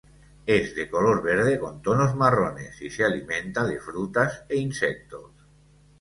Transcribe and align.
Es 0.47 0.75
de 0.75 0.89
color 0.89 1.21
verde 1.21 1.59
con 1.59 1.83
tonos 1.83 2.15
marrones 2.15 2.81
y 2.81 2.89
se 2.89 3.03
alimenta 3.05 3.63
de 3.63 3.79
frutas 3.79 4.45
e 4.49 4.57
insectos. 4.57 5.29